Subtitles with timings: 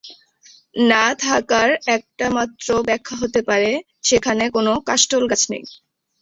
[0.85, 3.71] না থাকার একটামাত্র ব্যাখ্যা হতে পারে
[4.03, 5.63] সেখানে কোন কাষ্ঠলগাছ নেই।